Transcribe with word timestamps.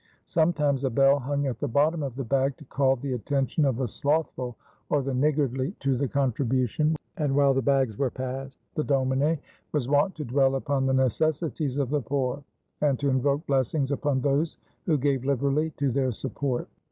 Sometimes 0.25 0.83
a 0.83 0.89
bell 0.89 1.19
hung 1.19 1.45
at 1.45 1.59
the 1.59 1.67
bottom 1.67 2.01
of 2.01 2.15
the 2.15 2.23
bag 2.23 2.57
to 2.57 2.65
call 2.65 2.95
the 2.95 3.13
attention 3.13 3.65
of 3.65 3.75
the 3.77 3.87
slothful 3.87 4.55
or 4.89 5.03
the 5.03 5.13
niggardly 5.13 5.75
to 5.81 5.95
the 5.95 6.07
contribution, 6.07 6.95
and 7.17 7.35
while 7.35 7.53
the 7.53 7.61
bags 7.61 7.99
were 7.99 8.09
passed 8.09 8.57
the 8.73 8.83
domine 8.83 9.37
was 9.73 9.87
wont 9.87 10.15
to 10.15 10.25
dwell 10.25 10.55
upon 10.55 10.87
the 10.87 10.93
necessities 10.95 11.77
of 11.77 11.91
the 11.91 12.01
poor 12.01 12.43
and 12.81 12.97
to 12.97 13.09
invoke 13.09 13.45
blessings 13.45 13.91
upon 13.91 14.21
those 14.21 14.57
who 14.87 14.97
gave 14.97 15.23
liberally 15.23 15.69
to 15.77 15.91
their 15.91 16.11
support. 16.11 16.67